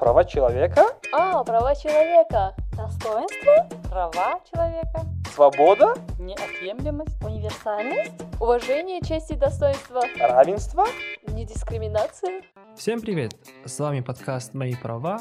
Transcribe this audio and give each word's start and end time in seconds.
Права 0.00 0.24
человека? 0.24 0.96
А, 1.12 1.44
права 1.44 1.74
человека. 1.74 2.54
Достоинство? 2.74 3.68
Права 3.90 4.40
человека. 4.50 5.02
Свобода? 5.34 5.94
Неотъемлемость. 6.18 7.22
Универсальность? 7.22 8.14
Уважение, 8.40 9.02
честь 9.02 9.30
и 9.30 9.34
достоинство. 9.34 10.00
Равенство? 10.18 10.86
Недискриминация. 11.28 12.40
Всем 12.78 13.02
привет! 13.02 13.34
С 13.66 13.78
вами 13.78 14.00
подкаст 14.00 14.54
«Мои 14.54 14.74
права», 14.74 15.20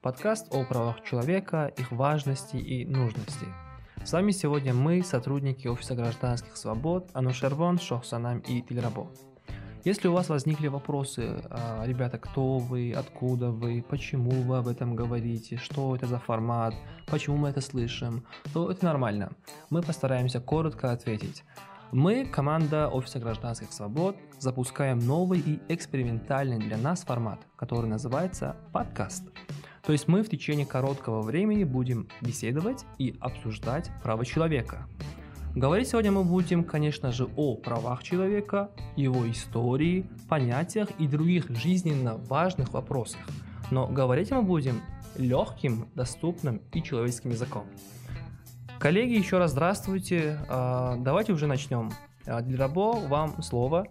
подкаст 0.00 0.54
о 0.54 0.64
правах 0.64 1.02
человека, 1.02 1.72
их 1.76 1.90
важности 1.90 2.54
и 2.54 2.86
нужности. 2.86 3.46
С 4.04 4.12
вами 4.12 4.30
сегодня 4.30 4.72
мы, 4.72 5.02
сотрудники 5.02 5.66
Офиса 5.66 5.96
гражданских 5.96 6.56
свобод 6.56 7.10
Анушервон, 7.14 7.80
Шохсанам 7.80 8.38
и 8.38 8.62
Тильрабо. 8.62 9.08
Если 9.82 10.08
у 10.08 10.12
вас 10.12 10.28
возникли 10.28 10.68
вопросы, 10.68 11.42
а, 11.48 11.84
ребята, 11.86 12.18
кто 12.18 12.58
вы, 12.58 12.92
откуда 12.92 13.50
вы, 13.50 13.82
почему 13.88 14.30
вы 14.30 14.58
об 14.58 14.68
этом 14.68 14.94
говорите, 14.94 15.56
что 15.56 15.96
это 15.96 16.06
за 16.06 16.18
формат, 16.18 16.74
почему 17.06 17.38
мы 17.38 17.48
это 17.48 17.62
слышим, 17.62 18.24
то 18.52 18.70
это 18.70 18.84
нормально. 18.84 19.32
Мы 19.70 19.80
постараемся 19.80 20.38
коротко 20.38 20.92
ответить. 20.92 21.44
Мы, 21.92 22.26
команда 22.26 22.88
Офиса 22.88 23.20
гражданских 23.20 23.72
свобод, 23.72 24.16
запускаем 24.38 24.98
новый 24.98 25.40
и 25.40 25.60
экспериментальный 25.70 26.58
для 26.58 26.76
нас 26.76 27.02
формат, 27.02 27.40
который 27.56 27.88
называется 27.88 28.56
подкаст. 28.72 29.24
То 29.82 29.92
есть 29.92 30.08
мы 30.08 30.22
в 30.22 30.28
течение 30.28 30.66
короткого 30.66 31.22
времени 31.22 31.64
будем 31.64 32.06
беседовать 32.20 32.84
и 32.98 33.16
обсуждать 33.18 33.90
право 34.02 34.26
человека. 34.26 34.86
Говорить 35.56 35.88
сегодня 35.88 36.12
мы 36.12 36.22
будем, 36.22 36.62
конечно 36.62 37.10
же, 37.10 37.28
о 37.36 37.56
правах 37.56 38.04
человека, 38.04 38.70
его 38.94 39.28
истории, 39.28 40.06
понятиях 40.28 40.88
и 41.00 41.08
других 41.08 41.50
жизненно 41.50 42.14
важных 42.14 42.72
вопросах. 42.72 43.20
Но 43.72 43.88
говорить 43.88 44.30
мы 44.30 44.42
будем 44.42 44.80
легким, 45.16 45.88
доступным 45.96 46.62
и 46.72 46.80
человеческим 46.80 47.30
языком. 47.30 47.64
Коллеги, 48.78 49.14
еще 49.14 49.38
раз 49.38 49.50
здравствуйте. 49.50 50.38
А, 50.48 50.94
давайте 50.98 51.32
уже 51.32 51.48
начнем. 51.48 51.90
А, 52.26 52.42
Для 52.42 52.56
Рабо 52.56 52.92
вам 52.92 53.42
слово. 53.42 53.88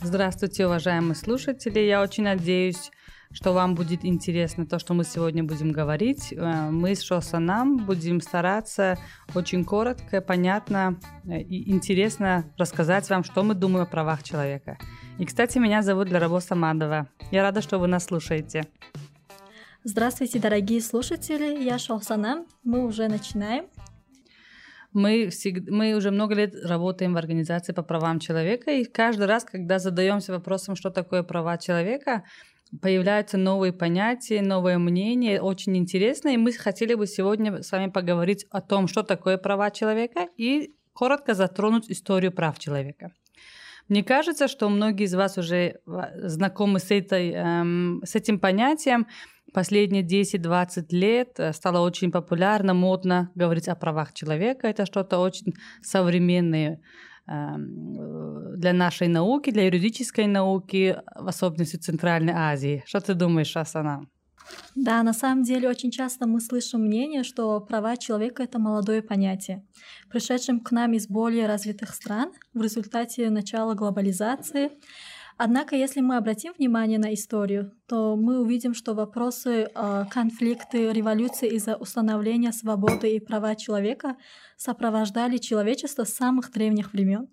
Здравствуйте, 0.00 0.66
уважаемые 0.66 1.14
слушатели. 1.14 1.78
Я 1.78 2.02
очень 2.02 2.24
надеюсь, 2.24 2.90
что 3.32 3.52
вам 3.52 3.74
будет 3.74 4.04
интересно 4.04 4.66
то, 4.66 4.78
что 4.78 4.94
мы 4.94 5.04
сегодня 5.04 5.42
будем 5.42 5.72
говорить. 5.72 6.32
Э, 6.32 6.70
мы 6.70 6.94
с 6.94 7.02
Шосанам 7.02 7.78
будем 7.78 8.20
стараться 8.20 8.98
очень 9.34 9.64
коротко, 9.64 10.20
понятно 10.20 10.98
э, 11.24 11.40
и 11.40 11.70
интересно 11.70 12.44
рассказать 12.58 13.08
вам, 13.10 13.24
что 13.24 13.42
мы 13.42 13.54
думаем 13.54 13.84
о 13.84 13.86
правах 13.86 14.22
человека. 14.22 14.78
И, 15.18 15.24
кстати, 15.24 15.58
меня 15.58 15.82
зовут 15.82 16.10
Ларабо 16.10 16.40
Самадова. 16.40 17.08
Я 17.30 17.42
рада, 17.42 17.62
что 17.62 17.78
вы 17.78 17.86
нас 17.86 18.04
слушаете. 18.04 18.66
Здравствуйте, 19.84 20.38
дорогие 20.38 20.80
слушатели, 20.80 21.62
я 21.62 21.78
Шохсанам. 21.78 22.46
Мы 22.62 22.84
уже 22.84 23.08
начинаем. 23.08 23.66
Мы, 24.92 25.30
всегда, 25.30 25.72
мы 25.72 25.94
уже 25.94 26.10
много 26.10 26.34
лет 26.34 26.54
работаем 26.64 27.14
в 27.14 27.16
организации 27.16 27.72
по 27.72 27.82
правам 27.82 28.20
человека, 28.20 28.70
и 28.70 28.84
каждый 28.84 29.26
раз, 29.26 29.42
когда 29.42 29.78
задаемся 29.78 30.32
вопросом, 30.32 30.76
что 30.76 30.90
такое 30.90 31.22
права 31.22 31.56
человека, 31.56 32.24
появляются 32.80 33.36
новые 33.36 33.72
понятия, 33.72 34.40
новые 34.40 34.78
мнения, 34.78 35.40
очень 35.40 35.76
интересно, 35.76 36.30
и 36.30 36.36
мы 36.36 36.52
хотели 36.52 36.94
бы 36.94 37.06
сегодня 37.06 37.62
с 37.62 37.70
вами 37.72 37.90
поговорить 37.90 38.46
о 38.50 38.60
том, 38.60 38.88
что 38.88 39.02
такое 39.02 39.36
права 39.36 39.70
человека, 39.70 40.28
и 40.36 40.74
коротко 40.92 41.34
затронуть 41.34 41.90
историю 41.90 42.32
прав 42.32 42.58
человека. 42.58 43.12
Мне 43.88 44.04
кажется, 44.04 44.48
что 44.48 44.68
многие 44.68 45.04
из 45.04 45.14
вас 45.14 45.38
уже 45.38 45.80
знакомы 46.14 46.78
с, 46.78 46.90
этой, 46.90 47.30
эм, 47.32 48.00
с 48.04 48.14
этим 48.14 48.38
понятием. 48.38 49.06
Последние 49.52 50.02
10-20 50.02 50.86
лет 50.90 51.34
э, 51.38 51.52
стало 51.52 51.84
очень 51.84 52.10
популярно, 52.10 52.72
модно 52.72 53.30
говорить 53.34 53.68
о 53.68 53.74
правах 53.74 54.14
человека. 54.14 54.66
Это 54.66 54.86
что-то 54.86 55.18
очень 55.18 55.52
современное 55.82 56.80
для 57.26 58.72
нашей 58.72 59.08
науки, 59.08 59.50
для 59.50 59.64
юридической 59.64 60.26
науки, 60.26 60.96
в 61.14 61.28
особенности 61.28 61.76
Центральной 61.76 62.32
Азии. 62.34 62.82
Что 62.86 63.00
ты 63.00 63.14
думаешь, 63.14 63.56
Асана? 63.56 64.06
Да, 64.74 65.02
на 65.02 65.12
самом 65.12 65.44
деле 65.44 65.68
очень 65.68 65.90
часто 65.90 66.26
мы 66.26 66.40
слышим 66.40 66.82
мнение, 66.82 67.22
что 67.22 67.60
права 67.60 67.96
человека— 67.96 68.42
это 68.44 68.58
молодое 68.58 69.02
понятие, 69.02 69.64
пришедшим 70.10 70.60
к 70.60 70.72
нам 70.72 70.94
из 70.94 71.06
более 71.06 71.46
развитых 71.46 71.94
стран 71.94 72.32
в 72.52 72.62
результате 72.62 73.30
начала 73.30 73.74
глобализации, 73.74 74.72
Однако, 75.44 75.74
если 75.74 76.00
мы 76.00 76.18
обратим 76.18 76.52
внимание 76.56 77.00
на 77.00 77.12
историю, 77.12 77.72
то 77.88 78.14
мы 78.14 78.38
увидим, 78.38 78.74
что 78.74 78.94
вопросы 78.94 79.66
э, 79.74 80.04
конфликты, 80.08 80.92
революции 80.92 81.48
из-за 81.56 81.74
установления 81.74 82.52
свободы 82.52 83.16
и 83.16 83.18
права 83.18 83.56
человека 83.56 84.16
сопровождали 84.56 85.38
человечество 85.38 86.04
с 86.04 86.14
самых 86.14 86.52
древних 86.52 86.92
времен. 86.92 87.26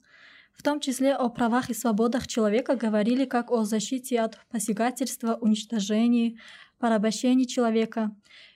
В 0.54 0.64
том 0.64 0.80
числе 0.80 1.14
о 1.14 1.30
правах 1.30 1.70
и 1.70 1.76
свободах 1.76 2.26
человека 2.26 2.76
говорили 2.76 3.26
как 3.26 3.52
о 3.52 3.64
защите 3.64 4.22
от 4.22 4.40
посягательства, 4.50 5.38
уничтожении, 5.40 6.40
порабощении 6.80 7.46
человека. 7.46 8.10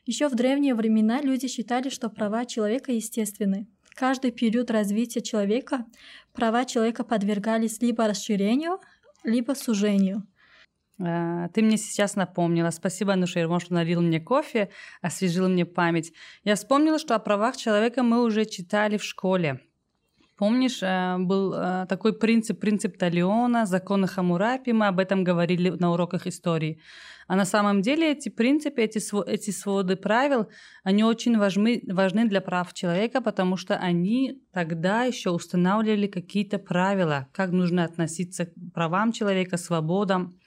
Еще 0.08 0.30
в 0.30 0.34
древние 0.34 0.74
времена 0.74 1.22
люди 1.22 1.48
считали, 1.48 1.90
что 1.90 2.10
права 2.10 2.48
человека 2.48 2.92
естественны. 2.92 3.68
Каждый 3.94 4.32
период 4.32 4.72
развития 4.72 5.22
человека 5.22 5.86
права 6.34 6.66
человека 6.66 7.04
подвергались 7.04 7.80
либо 7.82 8.08
расширению, 8.08 8.80
либо 9.24 9.54
сужению. 9.54 10.28
А, 11.00 11.50
ты 11.50 11.62
мне 11.62 11.78
сейчас 11.78 12.16
напомнила. 12.16 12.70
Спасибо, 12.70 13.16
Нушер, 13.16 13.50
что 13.60 13.74
налил 13.74 14.02
мне 14.02 14.20
кофе, 14.20 14.70
освежил 15.02 15.50
мне 15.50 15.66
память. 15.66 16.14
Я 16.44 16.56
вспомнила, 16.56 17.00
что 17.00 17.16
о 17.16 17.20
правах 17.20 17.58
человека 17.58 18.04
мы 18.04 18.24
уже 18.24 18.46
читали 18.46 18.98
в 18.98 19.04
школе. 19.04 19.60
Помнишь, 20.44 20.84
э, 20.84 21.18
был 21.20 21.54
э, 21.54 21.86
такой 21.88 22.12
принцип, 22.12 22.60
принцип 22.60 22.98
Талиона, 22.98 23.66
законы 23.66 24.08
Хамурапи, 24.08 24.74
мы 24.74 24.88
об 24.88 25.00
этом 25.00 25.24
говорили 25.24 25.70
на 25.70 25.94
уроках 25.94 26.28
истории. 26.28 26.82
А 27.28 27.38
на 27.38 27.46
самом 27.46 27.82
деле 27.82 28.12
эти 28.12 28.28
принципы, 28.28 28.82
эти, 28.82 29.00
эти 29.30 29.52
своды 29.52 29.96
правил, 29.96 30.50
они 30.84 31.06
очень 31.06 31.38
важны, 31.38 31.82
важны 31.88 32.28
для 32.28 32.42
прав 32.42 32.74
человека, 32.74 33.22
потому 33.22 33.56
что 33.56 33.78
они 33.78 34.42
тогда 34.52 35.06
еще 35.06 35.30
устанавливали 35.30 36.08
какие-то 36.08 36.60
правила, 36.60 37.30
как 37.32 37.52
нужно 37.52 37.86
относиться 37.86 38.48
к 38.48 38.52
правам 38.74 39.14
человека, 39.14 39.56
свободам. 39.56 40.38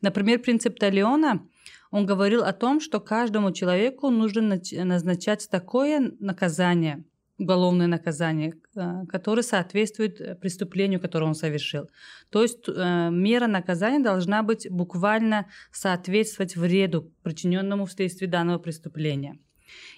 Например, 0.00 0.40
принцип 0.40 0.80
Талиона, 0.80 1.46
он 1.92 2.06
говорил 2.06 2.42
о 2.42 2.52
том, 2.52 2.80
что 2.80 2.98
каждому 2.98 3.52
человеку 3.52 4.10
нужно 4.10 4.60
назначать 4.72 5.48
такое 5.48 6.12
наказание– 6.18 7.04
уголовное 7.38 7.86
наказание, 7.86 8.54
э, 8.76 9.06
которое 9.08 9.42
соответствует 9.42 10.20
э, 10.20 10.34
преступлению, 10.36 11.00
которое 11.00 11.26
он 11.26 11.34
совершил. 11.34 11.88
То 12.30 12.42
есть 12.42 12.68
э, 12.68 13.10
мера 13.10 13.46
наказания 13.46 14.00
должна 14.00 14.42
быть 14.42 14.70
буквально 14.70 15.46
соответствовать 15.72 16.56
вреду, 16.56 17.12
причиненному 17.22 17.86
вследствие 17.86 18.30
данного 18.30 18.58
преступления. 18.58 19.38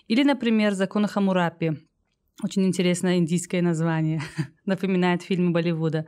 Или, 0.08 0.22
например, 0.22 0.72
закон 0.72 1.06
Хамурапи. 1.06 1.72
Очень 2.42 2.66
интересное 2.66 3.16
индийское 3.16 3.62
название. 3.62 4.22
Напоминает 4.66 5.22
фильмы 5.22 5.52
Болливуда. 5.52 6.06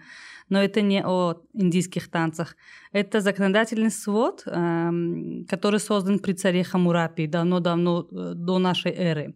Но 0.50 0.62
это 0.62 0.80
не 0.80 1.02
о 1.04 1.42
индийских 1.52 2.10
танцах. 2.10 2.56
Это 2.92 3.20
законодательный 3.20 3.90
свод, 3.90 4.44
эм, 4.46 5.44
который 5.46 5.80
создан 5.80 6.18
при 6.20 6.32
царе 6.32 6.64
Хамурапи 6.64 7.26
давно-давно 7.26 8.02
до 8.34 8.58
нашей 8.58 8.92
эры. 8.92 9.34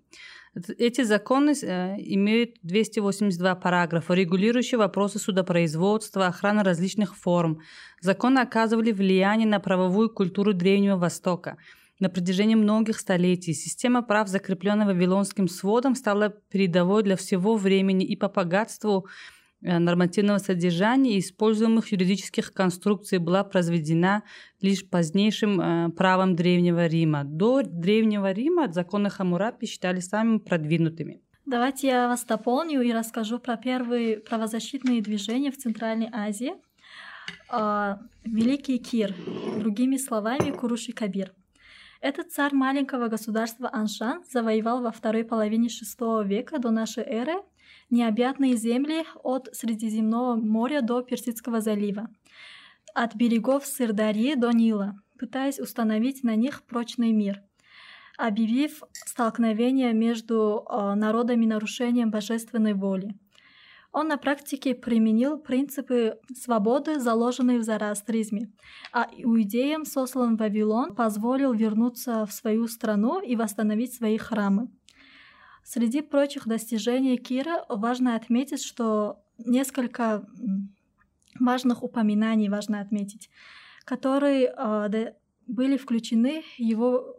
Эти 0.54 1.02
законы 1.02 1.54
э, 1.62 1.96
имеют 1.98 2.56
282 2.62 3.54
параграфа, 3.54 4.12
регулирующие 4.12 4.76
вопросы 4.76 5.18
судопроизводства, 5.18 6.26
охраны 6.26 6.62
различных 6.62 7.16
форм. 7.16 7.60
Законы 8.02 8.40
оказывали 8.40 8.92
влияние 8.92 9.48
на 9.48 9.60
правовую 9.60 10.10
культуру 10.10 10.52
Древнего 10.52 10.96
Востока. 10.96 11.56
На 12.00 12.10
протяжении 12.10 12.54
многих 12.54 12.98
столетий 12.98 13.54
система 13.54 14.02
прав, 14.02 14.28
закрепленная 14.28 14.87
Вавилонским 14.87 15.49
сводом, 15.49 15.94
стала 15.94 16.28
передовой 16.50 17.02
для 17.02 17.16
всего 17.16 17.56
времени 17.56 18.05
и 18.05 18.14
по 18.14 18.28
богатству 18.28 19.06
нормативного 19.62 20.38
содержания 20.38 21.19
используемых 21.19 21.93
юридических 21.93 22.53
конструкций 22.53 23.19
была 23.19 23.44
произведена 23.44 24.23
лишь 24.61 24.88
позднейшим 24.88 25.61
э, 25.61 25.88
правом 25.91 26.37
Древнего 26.37 26.87
Рима. 26.87 27.25
До 27.25 27.62
Древнего 27.62 28.32
Рима 28.32 28.73
законы 28.73 29.11
Хамурапи 29.11 29.67
считали 29.67 30.00
самыми 30.00 30.38
продвинутыми. 30.38 31.20
Давайте 31.47 31.88
я 31.88 32.09
вас 32.09 32.25
дополню 32.25 32.82
и 32.82 32.93
расскажу 32.93 33.38
про 33.38 33.56
первые 33.56 34.19
правозащитные 34.19 35.03
движения 35.03 35.50
в 35.50 35.56
Центральной 35.56 36.08
Азии. 36.12 36.55
А, 37.49 37.99
Великий 38.25 38.79
Кир, 38.79 39.15
другими 39.58 39.97
словами, 39.97 40.50
Куруши 40.50 40.93
Кабир. 40.93 41.32
Этот 42.00 42.32
царь 42.32 42.55
маленького 42.55 43.08
государства 43.08 43.70
Аншан 43.73 44.25
завоевал 44.29 44.82
во 44.82 44.91
второй 44.91 45.25
половине 45.25 45.69
VI 45.69 46.25
века 46.26 46.58
до 46.58 46.70
нашей 46.70 47.05
эры 47.05 47.35
необъятные 47.93 48.56
земли 48.56 49.05
от 49.23 49.49
Средиземного 49.53 50.35
моря 50.35 50.81
до 50.83 51.03
Персидского 51.03 51.61
залива, 51.61 52.09
от 52.94 53.15
берегов 53.15 53.67
Сырдарьи 53.67 54.35
до 54.35 54.50
Нила. 54.50 54.97
пытаясь 55.19 55.61
установить 55.61 56.25
на 56.25 56.35
них 56.35 56.65
прочный 56.65 57.12
мир, 57.12 57.43
объявив 58.19 58.83
столкновение 58.93 59.93
между 59.93 60.65
э, 60.69 60.94
народами 60.94 61.47
нарушением 61.47 62.11
божественной 62.11 62.75
воли. 62.75 63.15
Он 63.93 64.09
на 64.09 64.17
практике 64.17 64.75
применил 64.75 65.39
принципы 65.39 66.19
свободы, 66.35 66.99
заложенные 66.99 67.59
в 67.59 67.62
зороастризме, 67.62 68.50
а 68.93 69.06
иудеям, 69.17 69.85
сослан 69.85 70.37
в 70.37 70.41
Вавилон, 70.41 70.94
позволил 70.94 71.53
вернуться 71.53 72.27
в 72.27 72.33
свою 72.33 72.67
страну 72.67 73.21
и 73.21 73.37
восстановить 73.37 73.94
свои 73.94 74.17
храмы. 74.17 74.71
Среди 75.62 76.03
прочих 76.03 76.47
достижений 76.47 77.17
Кира 77.17 77.64
важно 77.69 78.17
отметить, 78.17 78.62
что 78.62 79.23
несколько 79.38 80.26
важных 81.38 81.82
упоминаний 81.82 82.49
важно 82.49 82.81
отметить, 82.81 83.31
которые 83.85 84.55
э, 84.56 85.12
были 85.47 85.76
включены 85.76 86.43
в 86.43 86.59
его 86.59 87.17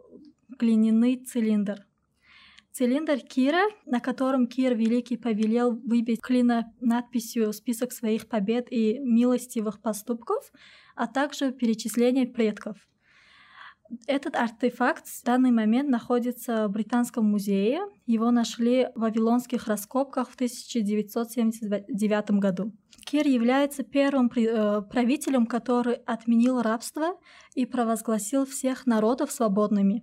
глиняный 0.58 1.16
цилиндр. 1.16 1.86
Цилиндр 2.72 3.20
Кира, 3.20 3.62
на 3.86 4.00
котором 4.00 4.48
Кир 4.48 4.74
Великий 4.74 5.16
повелел 5.16 5.76
выбить 5.76 6.20
клина 6.20 6.72
надписью 6.80 7.52
«Список 7.52 7.92
своих 7.92 8.28
побед 8.28 8.66
и 8.72 8.98
милостивых 8.98 9.80
поступков», 9.80 10.50
а 10.96 11.06
также 11.06 11.52
перечисление 11.52 12.26
предков. 12.26 12.76
Этот 14.06 14.34
артефакт 14.34 15.06
в 15.06 15.22
данный 15.24 15.50
момент 15.50 15.90
находится 15.90 16.68
в 16.68 16.72
Британском 16.72 17.26
музее. 17.30 17.80
Его 18.06 18.30
нашли 18.30 18.88
в 18.94 19.00
вавилонских 19.00 19.66
раскопках 19.66 20.30
в 20.30 20.34
1979 20.34 22.30
году. 22.32 22.72
Кир 23.04 23.26
является 23.26 23.82
первым 23.82 24.30
э, 24.34 24.82
правителем, 24.82 25.46
который 25.46 25.94
отменил 26.06 26.62
рабство 26.62 27.18
и 27.54 27.66
провозгласил 27.66 28.46
всех 28.46 28.86
народов 28.86 29.30
свободными. 29.30 30.02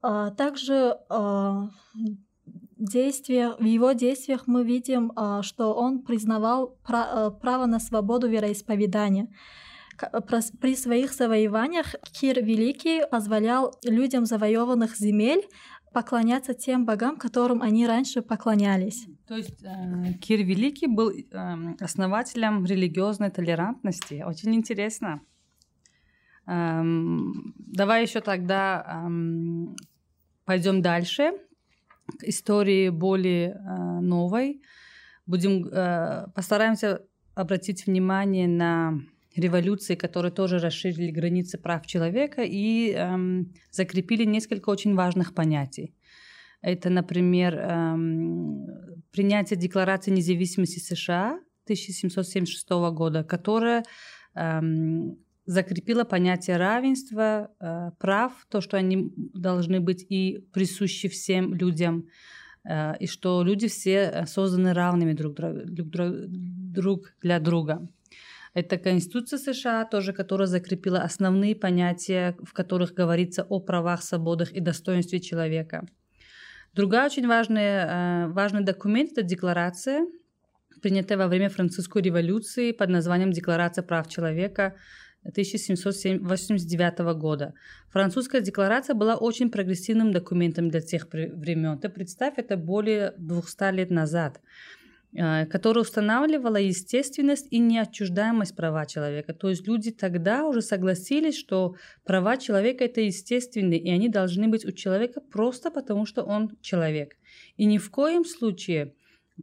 А, 0.00 0.30
также 0.30 0.98
а, 1.08 1.68
действия, 2.76 3.54
в 3.58 3.64
его 3.64 3.92
действиях 3.92 4.46
мы 4.46 4.64
видим, 4.64 5.12
а, 5.16 5.42
что 5.42 5.72
он 5.74 6.02
признавал 6.02 6.76
право 6.82 7.66
на 7.66 7.78
свободу 7.78 8.28
вероисповедания. 8.28 9.28
При 10.60 10.76
своих 10.76 11.12
завоеваниях 11.12 11.94
Кир 12.12 12.42
Великий 12.44 13.02
позволял 13.10 13.76
людям 13.84 14.24
завоеванных 14.24 14.96
земель 14.96 15.42
поклоняться 15.92 16.54
тем 16.54 16.84
богам, 16.84 17.16
которым 17.16 17.62
они 17.62 17.86
раньше 17.86 18.20
поклонялись. 18.20 19.06
То 19.28 19.36
есть 19.36 19.62
э, 19.62 20.14
Кир 20.14 20.40
Великий 20.40 20.88
был 20.88 21.10
э, 21.10 21.24
основателем 21.78 22.64
религиозной 22.64 23.30
толерантности. 23.30 24.24
Очень 24.26 24.56
интересно. 24.56 25.20
Эм, 26.46 27.54
давай 27.58 28.02
еще 28.02 28.20
тогда 28.20 29.04
эм, 29.06 29.76
Пойдем 30.44 30.82
дальше 30.82 31.32
к 32.18 32.24
истории 32.24 32.90
более 32.90 33.52
э, 33.52 34.00
новой. 34.00 34.60
Будем 35.26 35.66
э, 35.66 36.26
постараемся 36.34 37.00
обратить 37.34 37.86
внимание 37.86 38.46
на 38.46 39.00
революции, 39.36 39.94
которые 39.94 40.32
тоже 40.32 40.58
расширили 40.58 41.10
границы 41.10 41.58
прав 41.58 41.86
человека 41.86 42.42
и 42.42 42.92
эм, 42.92 43.52
закрепили 43.70 44.24
несколько 44.24 44.70
очень 44.70 44.94
важных 44.94 45.34
понятий. 45.34 45.94
Это, 46.62 46.90
например, 46.90 47.58
эм, 47.58 48.66
принятие 49.12 49.58
Декларации 49.58 50.10
независимости 50.10 50.78
США 50.78 51.40
1776 51.64 52.68
года, 52.92 53.24
которая 53.24 53.84
эм, 54.34 55.18
закрепила 55.46 56.04
понятие 56.04 56.56
равенства, 56.56 57.50
э, 57.60 57.90
прав, 57.98 58.32
то, 58.48 58.60
что 58.60 58.76
они 58.76 59.12
должны 59.16 59.80
быть 59.80 60.06
и 60.08 60.46
присущи 60.52 61.08
всем 61.08 61.54
людям, 61.54 62.08
э, 62.64 62.94
и 62.98 63.06
что 63.06 63.42
люди 63.42 63.68
все 63.68 64.24
созданы 64.26 64.72
равными 64.72 65.12
друг, 65.12 65.34
друг, 65.34 65.88
друг 65.90 67.14
для 67.20 67.40
друга. 67.40 67.86
Это 68.54 68.78
Конституция 68.78 69.38
США, 69.38 69.84
тоже, 69.84 70.12
которая 70.12 70.46
закрепила 70.46 71.02
основные 71.02 71.56
понятия, 71.56 72.36
в 72.42 72.52
которых 72.52 72.94
говорится 72.94 73.44
о 73.48 73.58
правах, 73.58 74.02
свободах 74.02 74.52
и 74.52 74.60
достоинстве 74.60 75.20
человека. 75.20 75.84
Другая 76.72 77.06
очень 77.06 77.26
важная, 77.26 78.26
э, 78.26 78.28
важный 78.28 78.64
документ– 78.64 79.12
это 79.12 79.22
декларация, 79.22 80.06
принятая 80.82 81.18
во 81.18 81.26
время 81.26 81.48
французской 81.48 82.02
революции 82.02 82.70
под 82.72 82.90
названием 82.90 83.32
«Декларация 83.32 83.82
прав 83.82 84.08
человека», 84.08 84.74
1789 85.24 87.14
года. 87.14 87.54
Французская 87.90 88.40
декларация 88.40 88.94
была 88.94 89.16
очень 89.16 89.50
прогрессивным 89.50 90.12
документом 90.12 90.68
для 90.68 90.80
тех 90.80 91.08
времен. 91.12 91.78
Ты 91.78 91.88
представь, 91.88 92.34
это 92.36 92.56
более 92.56 93.14
200 93.16 93.72
лет 93.72 93.90
назад 93.90 94.40
которая 95.14 95.82
устанавливала 95.82 96.56
естественность 96.56 97.46
и 97.50 97.60
неотчуждаемость 97.60 98.56
права 98.56 98.84
человека. 98.84 99.32
То 99.32 99.48
есть 99.48 99.66
люди 99.66 99.92
тогда 99.92 100.44
уже 100.46 100.60
согласились, 100.60 101.38
что 101.38 101.76
права 102.04 102.36
человека 102.36 102.84
это 102.84 103.00
естественные, 103.00 103.78
и 103.78 103.90
они 103.90 104.08
должны 104.08 104.48
быть 104.48 104.64
у 104.64 104.72
человека 104.72 105.20
просто 105.20 105.70
потому, 105.70 106.04
что 106.04 106.24
он 106.24 106.56
человек. 106.60 107.16
И 107.56 107.64
ни 107.64 107.78
в 107.78 107.90
коем 107.90 108.24
случае 108.24 108.94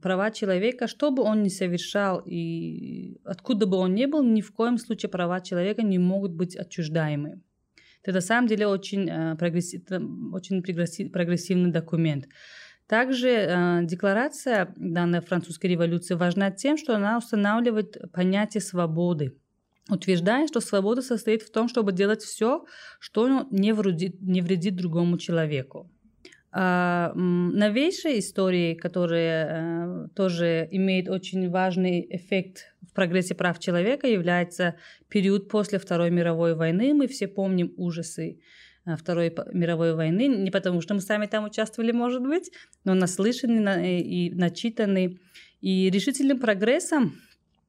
права 0.02 0.32
человека, 0.32 0.88
что 0.88 1.12
бы 1.12 1.24
он 1.24 1.44
ни 1.44 1.50
совершал 1.50 2.22
и 2.26 3.18
откуда 3.24 3.66
бы 3.66 3.78
он 3.78 3.94
ни 3.94 4.06
был, 4.06 4.24
ни 4.24 4.42
в 4.42 4.52
коем 4.54 4.78
случае 4.78 5.10
права 5.10 5.42
человека 5.42 5.84
не 5.84 6.00
могут 6.00 6.34
быть 6.34 6.56
отчуждаемы. 6.56 7.42
Это 8.04 8.14
на 8.14 8.22
самом 8.22 8.48
деле 8.48 8.68
очень, 8.68 9.08
э, 9.10 9.36
прогрессив, 9.36 9.84
очень 10.34 10.64
прогрессивный 11.12 11.72
документ. 11.72 12.28
Также 12.92 13.30
э, 13.30 13.80
декларация 13.84 14.74
данной 14.76 15.22
французской 15.22 15.68
революции 15.68 16.14
важна 16.14 16.52
тем, 16.52 16.76
что 16.76 16.94
она 16.94 17.18
устанавливает 17.18 18.12
понятие 18.12 18.60
свободы, 18.60 19.38
утверждая, 19.90 20.46
что 20.48 20.60
свобода 20.60 21.02
состоит 21.02 21.42
в 21.42 21.54
том, 21.54 21.70
чтобы 21.70 21.94
делать 21.94 22.22
все, 22.22 22.66
что 23.00 23.48
не 23.50 23.72
вредит, 23.72 24.22
не 24.22 24.42
вредит 24.42 24.76
другому 24.76 25.18
человеку. 25.18 25.90
А, 26.52 27.14
новейшей 27.16 28.20
истории, 28.20 28.74
которая 28.74 29.48
э, 29.48 30.08
тоже 30.14 30.68
имеет 30.72 31.08
очень 31.08 31.50
важный 31.50 32.06
эффект 32.10 32.74
в 32.82 32.94
прогрессе 32.94 33.36
прав 33.36 33.58
человека, 33.60 34.06
является 34.06 34.76
период 35.08 35.48
после 35.48 35.80
Второй 35.80 36.12
мировой 36.12 36.56
войны. 36.56 36.94
Мы 36.94 37.08
все 37.08 37.30
помним 37.30 37.74
ужасы 37.78 38.42
Второй 38.98 39.34
мировой 39.54 39.94
войны, 39.94 40.28
не 40.28 40.52
потому 40.52 40.82
что 40.82 40.94
мы 40.94 41.02
сами 41.02 41.28
там 41.28 41.46
участвовали, 41.46 41.92
может 41.92 42.22
быть, 42.22 42.52
но 42.84 42.94
наслышаны 42.94 44.02
и 44.02 44.32
начитаны. 44.32 45.20
И 45.62 45.92
решительным 45.92 46.40
прогрессом 46.40 47.14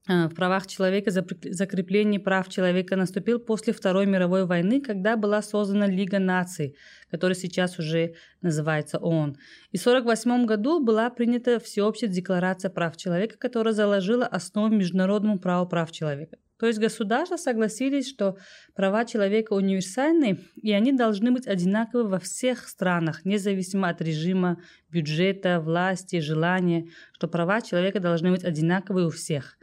Э, 0.09 0.27
в 0.27 0.35
правах 0.35 0.67
человека, 0.67 1.11
закрепление 1.11 2.19
прав 2.21 2.49
человека 2.49 2.97
наступил 2.97 3.39
после 3.39 3.73
Второй 3.73 4.07
мировой 4.07 4.47
войны, 4.47 4.81
когда 4.81 5.17
была 5.17 5.43
создана 5.43 5.87
Лига 5.87 6.19
наций, 6.19 6.75
которая 7.11 7.37
сейчас 7.37 7.79
уже 7.79 8.15
называется 8.41 8.99
ООН. 8.99 9.37
И 9.71 9.79
в 9.79 9.87
1948 9.87 10.47
году 10.47 10.81
была 10.85 11.09
принята 11.11 11.61
Всеобщая 11.61 12.09
декларация 12.09 12.71
прав 12.71 12.97
человека, 12.97 13.37
которая 13.39 13.75
заложила 13.75 14.27
основу 14.27 14.75
международному 14.75 15.39
праву 15.39 15.69
прав 15.69 15.93
человека. 15.93 16.37
То 16.63 16.69
есть 16.69 16.79
государства 16.79 17.37
согласились, 17.37 18.09
что 18.09 18.37
права 18.77 19.05
человека 19.05 19.53
универсальны, 19.53 20.39
и 20.55 20.71
они 20.71 20.93
должны 20.93 21.33
быть 21.33 21.49
одинаковы 21.49 22.09
во 22.09 22.21
всех 22.21 22.69
странах, 22.69 23.25
независимо 23.25 23.89
от 23.89 24.01
режима, 24.01 24.63
бюджета, 24.89 25.59
власти, 25.59 26.21
желания, 26.21 26.87
что 27.15 27.27
права 27.27 27.63
человека 27.63 27.99
должны 27.99 28.31
быть 28.31 28.45
одинаковы 28.45 29.07
у 29.07 29.11
всех. 29.11 29.59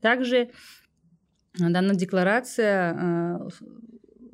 Также 0.00 0.50
данная 1.56 1.94
декларация 1.94 2.94
э, 2.94 3.48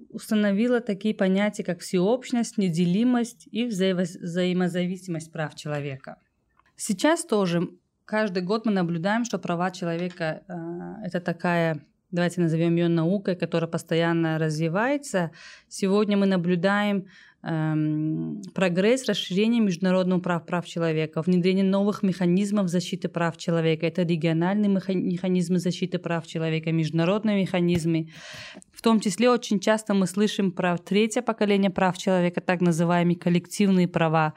установила 0.08 0.80
такие 0.80 1.14
понятия, 1.14 1.64
как 1.64 1.80
всеобщность, 1.80 2.56
неделимость 2.56 3.46
и 3.50 3.66
взаимозависимость 3.66 5.30
прав 5.30 5.54
человека. 5.54 6.16
Сейчас 6.76 7.26
тоже 7.26 7.68
каждый 8.06 8.42
год 8.42 8.64
мы 8.64 8.72
наблюдаем, 8.72 9.26
что 9.26 9.38
права 9.38 9.70
человека 9.70 10.44
э, 10.48 11.06
это 11.06 11.20
такая 11.20 11.84
давайте 12.10 12.40
назовем 12.40 12.76
ее 12.76 12.88
наукой, 12.88 13.36
которая 13.36 13.70
постоянно 13.70 14.38
развивается. 14.38 15.30
Сегодня 15.68 16.16
мы 16.16 16.26
наблюдаем 16.26 17.06
эм, 17.42 18.42
прогресс, 18.54 19.08
расширение 19.08 19.60
международного 19.60 20.20
прав 20.20 20.46
прав 20.46 20.66
человека, 20.66 21.22
внедрение 21.22 21.64
новых 21.64 22.02
механизмов 22.02 22.68
защиты 22.68 23.08
прав 23.08 23.36
человека. 23.36 23.86
Это 23.86 24.02
региональные 24.02 24.68
механизмы 24.70 25.58
защиты 25.58 25.98
прав 25.98 26.26
человека, 26.26 26.72
международные 26.72 27.40
механизмы. 27.40 28.08
В 28.72 28.82
том 28.82 29.00
числе 29.00 29.30
очень 29.30 29.60
часто 29.60 29.94
мы 29.94 30.06
слышим 30.06 30.52
про 30.52 30.78
третье 30.78 31.22
поколение 31.22 31.70
прав 31.70 31.98
человека, 31.98 32.40
так 32.40 32.60
называемые 32.60 33.18
коллективные 33.18 33.88
права. 33.88 34.34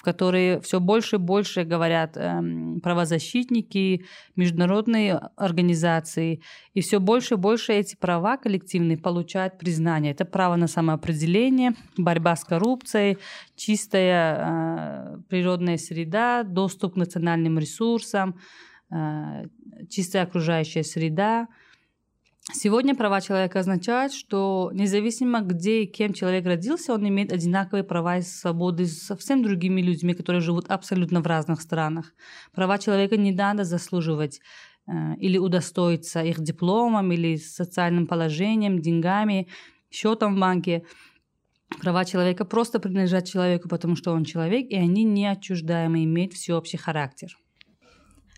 В 0.00 0.02
которые 0.02 0.62
все 0.62 0.80
больше 0.80 1.16
и 1.16 1.18
больше 1.18 1.64
говорят 1.64 2.16
эм, 2.16 2.80
правозащитники, 2.80 4.06
международные 4.34 5.20
организации, 5.36 6.40
и 6.72 6.80
все 6.80 7.00
больше 7.00 7.34
и 7.34 7.36
больше 7.36 7.74
эти 7.74 7.96
права 7.96 8.38
коллективные 8.38 8.96
получают 8.96 9.58
признание. 9.58 10.12
Это 10.12 10.24
право 10.24 10.56
на 10.56 10.68
самоопределение, 10.68 11.72
борьба 11.98 12.34
с 12.34 12.44
коррупцией, 12.44 13.18
чистая 13.56 14.36
э, 14.38 15.18
природная 15.28 15.76
среда, 15.76 16.44
доступ 16.44 16.94
к 16.94 16.96
национальным 16.96 17.58
ресурсам, 17.58 18.40
э, 18.90 19.44
чистая 19.90 20.22
окружающая 20.22 20.82
среда– 20.82 21.46
Сегодня 22.52 22.96
права 22.96 23.20
человека 23.20 23.60
означают, 23.60 24.12
что 24.12 24.70
независимо 24.72 25.40
где 25.40 25.82
и 25.82 25.86
кем 25.86 26.14
человек 26.14 26.46
родился, 26.46 26.94
он 26.94 27.06
имеет 27.06 27.32
одинаковые 27.32 27.84
права 27.84 28.16
и 28.16 28.22
свободы 28.22 28.86
с 28.86 29.02
совсем 29.02 29.42
другими 29.42 29.82
людьми, 29.82 30.14
которые 30.14 30.40
живут 30.40 30.70
абсолютно 30.70 31.20
в 31.20 31.26
разных 31.26 31.60
странах. 31.60 32.14
Права 32.52 32.78
человека 32.78 33.16
не 33.16 33.32
надо 33.32 33.64
заслуживать 33.64 34.40
э, 34.86 34.92
или 35.18 35.38
удостоиться 35.38 36.22
их 36.22 36.40
дипломом 36.40 37.12
или 37.12 37.36
социальным 37.36 38.06
положением, 38.06 38.80
деньгами, 38.80 39.48
счетом 39.90 40.34
в 40.34 40.40
банке. 40.40 40.84
Права 41.80 42.04
человека 42.04 42.44
просто 42.44 42.80
принадлежат 42.80 43.26
человеку, 43.26 43.68
потому 43.68 43.96
что 43.96 44.12
он 44.12 44.24
человек, 44.24 44.66
и 44.70 44.76
они 44.76 45.04
неотчуждаемы, 45.04 46.04
имеют 46.04 46.32
всеобщий 46.32 46.78
характер. 46.78 47.36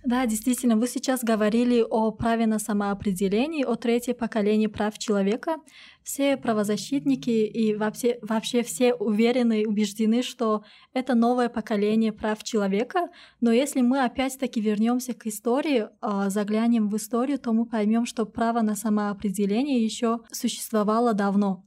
Да, 0.04 0.26
действительно, 0.26 0.76
вы 0.76 0.88
сейчас 0.88 1.22
говорили 1.22 1.84
о 1.88 2.10
праве 2.10 2.46
на 2.46 2.58
самоопределение, 2.58 3.64
о 3.64 3.76
третьем 3.76 4.16
поколении 4.16 4.66
прав 4.66 4.98
человека. 4.98 5.58
Все 6.02 6.36
правозащитники 6.36 7.30
и 7.30 7.76
вообще, 7.76 8.18
вообще 8.20 8.64
все 8.64 8.94
уверены 8.94 9.62
и 9.62 9.66
убеждены, 9.66 10.22
что 10.22 10.64
это 10.92 11.14
новое 11.14 11.48
поколение 11.48 12.12
прав 12.12 12.42
человека. 12.42 13.10
Но 13.40 13.52
если 13.52 13.80
мы 13.80 14.02
опять-таки 14.02 14.60
вернемся 14.60 15.14
к 15.14 15.24
истории, 15.28 15.88
а, 16.00 16.30
заглянем 16.30 16.88
в 16.88 16.96
историю, 16.96 17.38
то 17.38 17.52
мы 17.52 17.64
поймем, 17.64 18.04
что 18.04 18.26
право 18.26 18.60
на 18.60 18.74
самоопределение 18.74 19.84
еще 19.84 20.18
существовало 20.32 21.14
давно. 21.14 21.64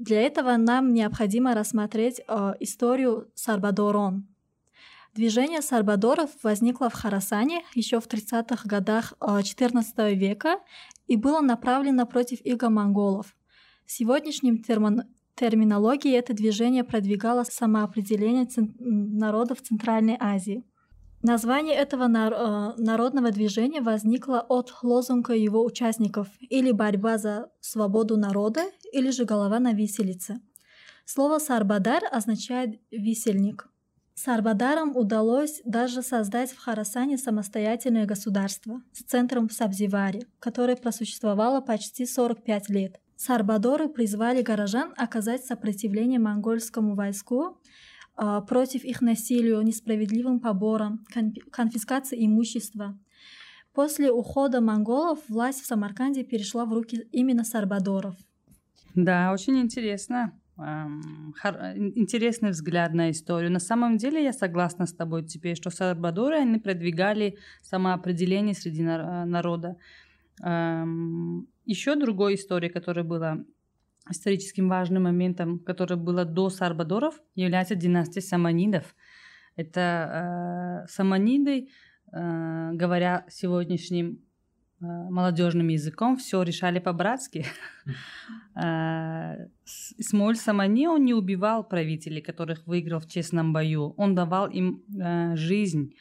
Для 0.00 0.20
этого 0.22 0.56
нам 0.56 0.92
необходимо 0.92 1.54
рассмотреть 1.54 2.22
а, 2.26 2.56
историю 2.58 3.30
Сарбадорон, 3.34 4.26
Движение 5.14 5.60
сарбадоров 5.60 6.30
возникло 6.42 6.88
в 6.88 6.94
Харасане 6.94 7.62
еще 7.74 8.00
в 8.00 8.06
30-х 8.06 8.62
годах 8.66 9.14
XIV 9.20 9.82
э, 9.96 10.14
века 10.14 10.60
и 11.08 11.16
было 11.16 11.40
направлено 11.40 12.06
против 12.06 12.40
иго-монголов. 12.44 13.36
Сегодняшним 13.86 14.62
термин 14.62 15.02
терминологией 15.34 16.18
это 16.18 16.34
движение 16.34 16.84
продвигало 16.84 17.44
самоопределение 17.44 18.46
народов 18.78 19.62
Центральной 19.62 20.16
Азии. 20.20 20.64
Название 21.22 21.74
этого 21.76 22.06
нар- 22.06 22.32
э, 22.32 22.74
народного 22.76 23.30
движения 23.30 23.80
возникло 23.80 24.40
от 24.48 24.72
лозунга 24.82 25.34
его 25.34 25.64
участников 25.64 26.28
или 26.40 26.72
борьба 26.72 27.18
за 27.18 27.50
свободу 27.60 28.16
народа, 28.16 28.62
или 28.92 29.10
же 29.10 29.24
голова 29.24 29.58
на 29.58 29.72
виселице. 29.72 30.40
Слово 31.04 31.38
«сарбадар» 31.38 32.02
означает 32.12 32.80
«висельник». 32.90 33.69
Сарбадарам 34.22 34.98
удалось 34.98 35.62
даже 35.64 36.02
создать 36.02 36.50
в 36.52 36.58
Харасане 36.58 37.16
самостоятельное 37.16 38.04
государство 38.04 38.82
с 38.92 39.02
центром 39.02 39.48
в 39.48 39.54
Сабзиваре, 39.54 40.26
которое 40.40 40.76
просуществовало 40.76 41.62
почти 41.62 42.04
45 42.04 42.68
лет. 42.68 43.00
Сарбадоры 43.16 43.88
призвали 43.88 44.42
горожан 44.42 44.92
оказать 44.98 45.46
сопротивление 45.46 46.18
монгольскому 46.18 46.96
войску 46.96 47.58
э, 48.18 48.42
против 48.46 48.84
их 48.84 49.00
насилию, 49.00 49.62
несправедливым 49.62 50.38
поборам, 50.38 51.02
конфискации 51.50 52.26
имущества. 52.26 52.98
После 53.72 54.12
ухода 54.12 54.60
монголов 54.60 55.20
власть 55.28 55.62
в 55.62 55.66
Самарканде 55.66 56.24
перешла 56.24 56.66
в 56.66 56.74
руки 56.74 57.08
именно 57.10 57.42
сарбадоров. 57.42 58.16
Да, 58.94 59.32
очень 59.32 59.58
интересно 59.58 60.38
интересный 61.76 62.50
взгляд 62.50 62.92
на 62.92 63.10
историю. 63.10 63.50
На 63.50 63.60
самом 63.60 63.96
деле 63.96 64.22
я 64.22 64.32
согласна 64.32 64.86
с 64.86 64.92
тобой 64.92 65.24
теперь, 65.24 65.56
что 65.56 65.70
Сальвадоры, 65.70 66.36
они 66.36 66.58
продвигали 66.58 67.38
самоопределение 67.62 68.54
среди 68.54 68.82
народа. 68.82 69.76
Еще 70.38 71.96
другой 71.96 72.34
истории, 72.34 72.68
которая 72.68 73.04
была 73.04 73.38
историческим 74.10 74.68
важным 74.68 75.04
моментом, 75.04 75.58
которое 75.58 75.96
было 75.96 76.24
до 76.24 76.50
Сарбадоров, 76.50 77.20
является 77.34 77.74
династия 77.74 78.20
Саманидов. 78.20 78.94
Это 79.56 80.84
э, 80.84 80.88
Саманиды, 80.88 81.68
э, 82.12 82.70
говоря 82.72 83.26
сегодняшним 83.28 84.20
Э, 84.20 84.29
молодежным 84.80 85.68
языком, 85.68 86.16
все 86.16 86.42
решали 86.42 86.78
по-братски. 86.78 87.44
Э, 88.62 89.46
Самани, 89.64 90.88
он 90.88 91.04
не 91.04 91.14
убивал 91.14 91.64
правителей, 91.64 92.20
которых 92.20 92.66
выиграл 92.66 92.98
в 93.00 93.06
честном 93.06 93.52
бою. 93.52 93.94
Он 93.96 94.14
давал 94.14 94.50
им 94.50 94.82
э, 95.00 95.36
жизнь. 95.36 95.94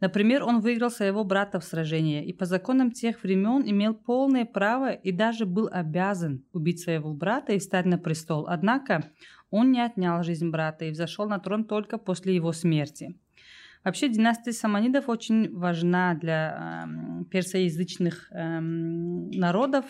Например, 0.00 0.44
он 0.44 0.60
выиграл 0.60 0.90
своего 0.90 1.24
брата 1.24 1.58
в 1.58 1.64
сражении 1.64 2.24
и 2.24 2.32
по 2.32 2.44
законам 2.44 2.90
тех 2.90 3.22
времен 3.22 3.62
имел 3.66 3.94
полное 3.94 4.44
право 4.44 4.92
и 4.92 5.10
даже 5.10 5.46
был 5.46 5.68
обязан 5.72 6.44
убить 6.52 6.80
своего 6.80 7.12
брата 7.14 7.52
и 7.52 7.58
встать 7.58 7.86
на 7.86 7.98
престол. 7.98 8.46
Однако 8.46 9.10
он 9.50 9.72
не 9.72 9.80
отнял 9.80 10.22
жизнь 10.22 10.50
брата 10.50 10.84
и 10.84 10.90
взошел 10.90 11.28
на 11.28 11.38
трон 11.38 11.64
только 11.64 11.98
после 11.98 12.34
его 12.34 12.52
смерти. 12.52 13.18
Вообще 13.86 14.08
династия 14.08 14.50
саманидов 14.50 15.08
очень 15.08 15.56
важна 15.56 16.14
для 16.14 16.88
э, 16.88 17.24
персоязычных 17.30 18.32
э, 18.32 18.58
народов, 18.58 19.84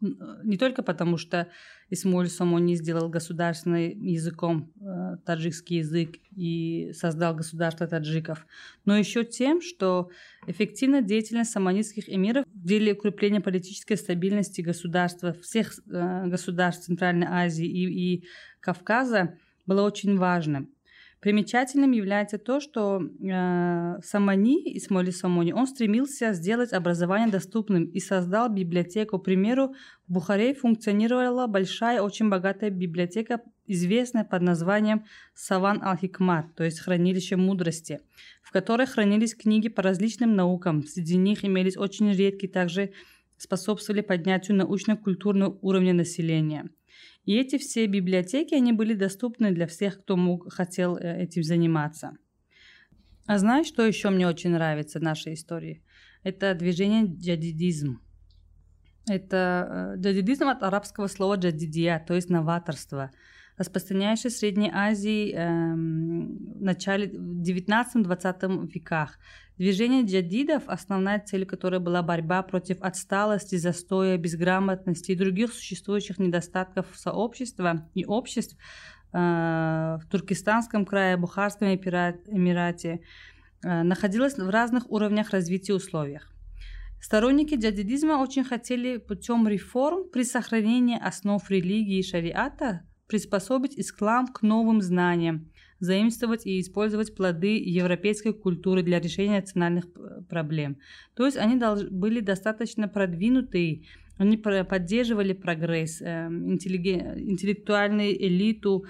не 0.00 0.56
только 0.56 0.84
потому, 0.84 1.16
что 1.16 1.48
Исмоль 1.90 2.28
Сомони 2.28 2.76
сделал 2.76 3.08
государственным 3.08 3.80
языком 4.04 4.70
э, 4.80 5.16
таджикский 5.26 5.78
язык 5.78 6.14
и 6.36 6.92
создал 6.92 7.34
государство 7.34 7.88
таджиков, 7.88 8.46
но 8.84 8.96
еще 8.96 9.24
тем, 9.24 9.62
что 9.62 10.08
эффективная 10.46 11.02
деятельность 11.02 11.50
саманидских 11.50 12.08
эмиров 12.08 12.44
в 12.54 12.64
деле 12.64 12.92
укрепления 12.92 13.40
политической 13.40 13.96
стабильности 13.96 14.60
государства, 14.60 15.32
всех 15.32 15.72
э, 15.88 16.26
государств 16.28 16.86
Центральной 16.86 17.26
Азии 17.26 17.66
и, 17.66 18.14
и 18.14 18.24
Кавказа 18.60 19.36
была 19.66 19.82
очень 19.82 20.16
важна. 20.16 20.66
Примечательным 21.22 21.92
является 21.92 22.36
то, 22.36 22.58
что 22.58 23.00
э, 23.00 24.00
Самани, 24.02 24.76
Исмоли 24.76 25.10
Самони, 25.10 25.52
он 25.52 25.68
стремился 25.68 26.32
сделать 26.32 26.72
образование 26.72 27.30
доступным 27.30 27.84
и 27.84 28.00
создал 28.00 28.48
библиотеку. 28.48 29.20
К 29.20 29.24
примеру, 29.24 29.72
в 30.08 30.14
Бухаре 30.14 30.52
функционировала 30.52 31.46
большая, 31.46 32.02
очень 32.02 32.28
богатая 32.28 32.70
библиотека, 32.70 33.40
известная 33.68 34.24
под 34.24 34.42
названием 34.42 35.04
Саван 35.32 35.80
Ал-Хикмат, 35.80 36.56
то 36.56 36.64
есть 36.64 36.80
хранилище 36.80 37.36
мудрости, 37.36 38.00
в 38.42 38.50
которой 38.50 38.88
хранились 38.88 39.36
книги 39.36 39.68
по 39.68 39.80
различным 39.80 40.34
наукам. 40.34 40.82
Среди 40.82 41.16
них 41.16 41.44
имелись 41.44 41.76
очень 41.76 42.10
редкие, 42.12 42.52
также 42.52 42.94
способствовали 43.36 44.00
поднятию 44.00 44.56
научно-культурного 44.56 45.56
уровня 45.62 45.92
населения– 45.94 46.68
и 47.24 47.36
эти 47.36 47.58
все 47.58 47.86
библиотеки, 47.86 48.54
они 48.54 48.72
были 48.72 48.94
доступны 48.94 49.52
для 49.52 49.66
всех, 49.66 50.00
кто 50.00 50.16
мог, 50.16 50.52
хотел 50.52 50.96
э, 50.96 51.22
этим 51.22 51.42
заниматься. 51.44 52.16
А 53.26 53.38
знаешь, 53.38 53.66
что 53.66 53.86
еще 53.86 54.10
мне 54.10 54.26
очень 54.26 54.50
нравится 54.50 54.98
в 54.98 55.02
нашей 55.02 55.34
истории? 55.34 55.84
Это 56.24 56.54
движение 56.54 57.04
джадидизм. 57.04 58.00
Это 59.08 59.94
э, 59.96 60.00
джадидизм 60.00 60.48
от 60.48 60.62
арабского 60.62 61.06
слова 61.06 61.36
джадидия, 61.36 62.04
то 62.06 62.14
есть 62.14 62.28
новаторство, 62.28 63.12
распространяющееся 63.62 64.36
в 64.36 64.38
Средней 64.38 64.70
Азии 64.72 65.32
эм, 65.32 66.36
в 66.58 66.62
начале 66.62 67.06
19-20 67.06 68.70
веках. 68.72 69.18
Движение 69.56 70.04
джадидов, 70.04 70.64
основная 70.66 71.20
цель 71.20 71.46
которой 71.46 71.78
была 71.78 72.02
борьба 72.02 72.42
против 72.42 72.80
отсталости, 72.80 73.56
застоя, 73.56 74.16
безграмотности 74.16 75.12
и 75.12 75.14
других 75.16 75.52
существующих 75.52 76.18
недостатков 76.18 76.86
сообщества 76.94 77.88
и 77.94 78.04
обществ 78.04 78.56
э, 79.12 79.18
в 79.18 80.02
Туркестанском 80.10 80.84
крае, 80.84 81.16
Бухарском 81.16 81.68
Эмирате, 81.68 83.00
э, 83.62 83.82
находилась 83.82 84.36
в 84.36 84.50
разных 84.50 84.90
уровнях 84.90 85.30
развития 85.30 85.74
условиях. 85.74 86.32
Сторонники 87.00 87.54
джадидизма 87.54 88.14
очень 88.14 88.44
хотели 88.44 88.96
путем 88.96 89.46
реформ 89.46 90.08
при 90.08 90.24
сохранении 90.24 90.98
основ 91.00 91.48
религии 91.50 91.98
и 91.98 92.02
шариата 92.02 92.82
приспособить 93.12 93.78
ислам 93.78 94.26
к 94.26 94.42
новым 94.42 94.80
знаниям, 94.80 95.50
заимствовать 95.80 96.46
и 96.46 96.58
использовать 96.58 97.14
плоды 97.14 97.58
европейской 97.58 98.32
культуры 98.32 98.82
для 98.82 99.00
решения 99.00 99.40
национальных 99.40 99.84
проблем. 100.28 100.76
То 101.14 101.26
есть 101.26 101.36
они 101.36 101.60
были 101.90 102.20
достаточно 102.20 102.88
продвинутые, 102.88 103.82
Они 104.18 104.36
поддерживали 104.36 105.32
прогресс, 105.32 106.00
э, 106.00 106.28
интеллиге- 106.28 107.18
интеллектуальную 107.18 108.12
элиту, 108.28 108.84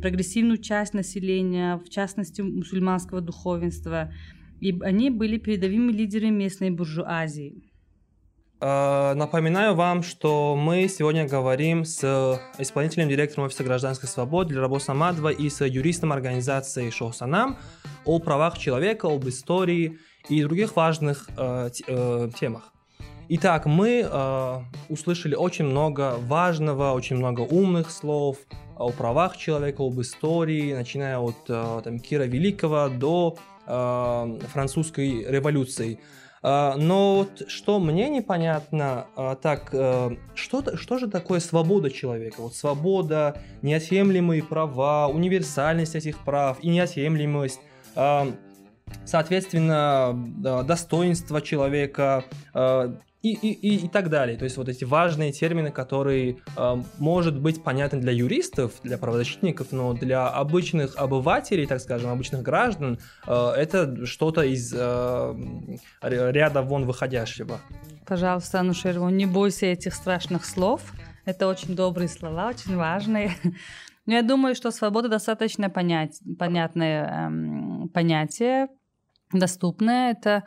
прогрессивную 0.00 0.58
часть 0.58 0.94
населения, 0.94 1.76
в 1.76 1.88
частности 1.88 2.42
мусульманского 2.42 3.20
духовенства. 3.20 4.12
И 4.60 4.70
они 4.80 5.10
были 5.10 5.38
передовыми 5.38 5.92
лидерами 5.92 6.38
местной 6.44 6.70
буржуазии. 6.70 7.71
Э, 8.62 9.14
Напоминаю 9.14 9.74
вам, 9.74 10.04
что 10.04 10.54
мы 10.54 10.86
сегодня 10.86 11.26
говорим 11.26 11.84
с 11.84 12.40
исполнительным 12.58 13.08
директором 13.08 13.46
Офиса 13.46 13.64
гражданской 13.64 14.08
свободы 14.08 14.54
Лерабо 14.54 14.78
Самадова 14.78 15.30
и 15.30 15.50
с 15.50 15.64
юристом 15.64 16.12
организации 16.12 16.88
Шоусанам 16.90 17.58
о 18.04 18.20
правах 18.20 18.56
человека, 18.58 19.08
об 19.08 19.28
истории 19.28 19.98
и 20.28 20.42
других 20.44 20.76
важных 20.76 21.28
э, 21.36 21.70
э, 21.88 22.30
темах. 22.38 22.72
Итак, 23.28 23.66
мы 23.66 24.06
э, 24.08 24.58
услышали 24.88 25.34
очень 25.34 25.64
много 25.64 26.14
важного, 26.20 26.92
очень 26.92 27.16
много 27.16 27.40
умных 27.40 27.90
слов 27.90 28.36
о 28.76 28.90
правах 28.90 29.36
человека, 29.36 29.82
об 29.82 30.00
истории, 30.00 30.72
начиная 30.72 31.18
от 31.18 31.36
э, 31.48 31.80
там, 31.82 31.98
Кира 31.98 32.24
Великого 32.24 32.88
до 32.88 33.36
э, 33.66 34.38
французской 34.52 35.24
революции. 35.28 35.98
А, 36.42 36.74
Но 36.76 37.16
вот 37.16 37.48
что 37.48 37.78
мне 37.78 38.08
непонятно, 38.08 39.06
а, 39.16 39.36
так, 39.36 39.70
э, 39.72 40.16
что, 40.34 40.76
что 40.76 40.98
же 40.98 41.08
такое 41.08 41.38
свобода 41.40 41.90
человека? 41.90 42.42
Вот 42.42 42.54
свобода, 42.54 43.40
неотъемлемые 43.62 44.42
права, 44.42 45.08
универсальность 45.08 45.94
этих 45.94 46.18
прав 46.18 46.58
и 46.60 46.68
неотъемлемость, 46.68 47.60
а, 47.94 48.26
соответственно, 49.04 50.12
достоинство 50.64 51.40
человека 51.40 52.24
и, 53.22 53.34
и, 53.34 53.52
и, 53.52 53.84
и 53.86 53.88
так 53.88 54.10
далее. 54.10 54.36
То 54.36 54.44
есть 54.44 54.56
вот 54.56 54.68
эти 54.68 54.84
важные 54.84 55.32
термины, 55.32 55.70
которые 55.70 56.38
а, 56.56 56.82
может 56.98 57.38
быть 57.38 57.62
понятны 57.62 58.00
для 58.00 58.12
юристов, 58.12 58.72
для 58.82 58.98
правозащитников, 58.98 59.68
но 59.70 59.94
для 59.94 60.28
обычных 60.28 60.96
обывателей, 60.96 61.66
так 61.66 61.80
скажем, 61.80 62.10
обычных 62.10 62.42
граждан, 62.42 62.98
а, 63.26 63.54
это 63.54 64.04
что-то 64.06 64.42
из 64.42 64.74
р- 64.74 65.36
ряда 66.02 66.62
вон 66.62 66.84
выходящего. 66.84 67.60
Пожалуйста, 68.06 68.60
Анушерва, 68.60 69.08
не 69.08 69.26
бойся 69.26 69.66
этих 69.66 69.94
страшных 69.94 70.44
слов. 70.44 70.92
Это 71.24 71.46
очень 71.46 71.76
добрые 71.76 72.08
слова, 72.08 72.48
очень 72.48 72.76
важные. 72.76 73.32
Но 74.06 74.14
я 74.14 74.22
думаю, 74.22 74.56
что 74.56 74.72
свобода 74.72 75.08
достаточно 75.08 75.70
понять, 75.70 76.20
понятное 76.36 77.26
эм, 77.28 77.88
понятие, 77.88 78.66
доступное. 79.38 80.12
Это 80.12 80.44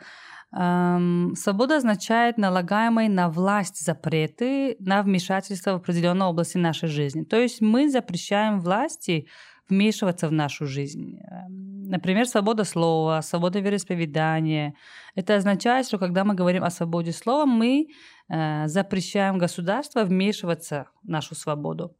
эм, 0.56 1.34
свобода 1.36 1.76
означает 1.76 2.38
налагаемые 2.38 3.08
на 3.08 3.28
власть 3.28 3.84
запреты 3.84 4.76
на 4.80 5.02
вмешательство 5.02 5.72
в 5.72 5.76
определенной 5.76 6.26
области 6.26 6.58
нашей 6.58 6.88
жизни. 6.88 7.24
То 7.24 7.36
есть 7.36 7.60
мы 7.60 7.88
запрещаем 7.90 8.60
власти 8.60 9.26
вмешиваться 9.68 10.28
в 10.28 10.32
нашу 10.32 10.66
жизнь. 10.66 11.18
Эм, 11.30 11.76
Например, 11.88 12.26
свобода 12.26 12.64
слова, 12.64 13.22
свобода 13.22 13.60
вероисповедания. 13.60 14.74
Это 15.14 15.36
означает, 15.36 15.86
что 15.86 15.98
когда 15.98 16.24
мы 16.24 16.34
говорим 16.34 16.64
о 16.64 16.70
свободе 16.70 17.12
слова, 17.12 17.46
мы 17.46 17.86
э, 18.28 18.66
запрещаем 18.66 19.38
государству 19.38 20.02
вмешиваться 20.02 20.86
в 21.02 21.08
нашу 21.08 21.34
свободу. 21.34 21.96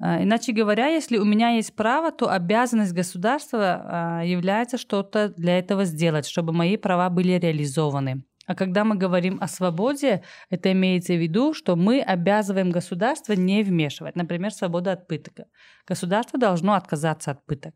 Э, 0.00 0.22
Иначе 0.22 0.52
говоря, 0.52 0.86
если 0.86 1.18
у 1.18 1.24
меня 1.24 1.50
есть 1.50 1.74
право, 1.74 2.10
то 2.10 2.28
обязанность 2.28 2.92
государства 2.92 4.20
э, 4.22 4.28
является 4.28 4.78
что-то 4.78 5.28
для 5.28 5.58
этого 5.58 5.84
сделать, 5.84 6.26
чтобы 6.26 6.52
мои 6.52 6.76
права 6.76 7.10
были 7.10 7.32
реализованы. 7.32 8.24
А 8.46 8.54
когда 8.56 8.84
мы 8.84 8.96
говорим 8.96 9.38
о 9.40 9.46
свободе, 9.46 10.22
это 10.48 10.72
имеется 10.72 11.12
в 11.12 11.22
виду, 11.22 11.54
что 11.54 11.76
мы 11.76 12.00
обязываем 12.00 12.70
государство 12.70 13.34
не 13.34 13.62
вмешивать. 13.62 14.16
Например, 14.16 14.50
свобода 14.52 14.92
от 14.92 15.06
пыток. 15.06 15.46
Государство 15.86 16.36
должно 16.38 16.74
отказаться 16.74 17.30
от 17.30 17.46
пыток. 17.46 17.74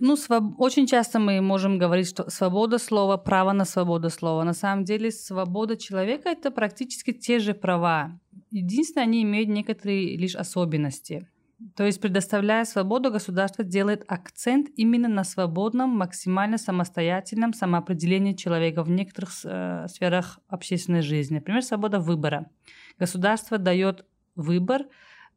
Ну, 0.00 0.14
своб- 0.14 0.54
очень 0.58 0.86
часто 0.86 1.18
мы 1.18 1.40
можем 1.40 1.78
говорить, 1.78 2.08
что 2.08 2.30
свобода 2.30 2.78
слова, 2.78 3.16
право 3.16 3.52
на 3.52 3.64
свободу 3.64 4.10
слова. 4.10 4.44
На 4.44 4.54
самом 4.54 4.84
деле, 4.84 5.10
свобода 5.10 5.76
человека 5.76 6.28
это 6.30 6.50
практически 6.50 7.12
те 7.12 7.38
же 7.38 7.52
права. 7.52 8.12
Единственное, 8.50 9.04
они 9.04 9.22
имеют 9.22 9.48
некоторые 9.48 10.16
лишь 10.16 10.34
особенности. 10.34 11.28
То 11.74 11.84
есть, 11.84 12.00
предоставляя 12.00 12.64
свободу, 12.64 13.10
государство 13.10 13.64
делает 13.64 14.04
акцент 14.06 14.68
именно 14.76 15.08
на 15.08 15.24
свободном, 15.24 15.90
максимально 15.90 16.56
самостоятельном 16.56 17.52
самоопределении 17.52 18.34
человека 18.34 18.84
в 18.84 18.90
некоторых 18.90 19.30
э, 19.44 19.86
сферах 19.88 20.38
общественной 20.46 21.02
жизни. 21.02 21.36
Например, 21.36 21.62
свобода 21.62 21.98
выбора. 21.98 22.48
Государство 22.96 23.58
дает 23.58 24.06
выбор, 24.36 24.82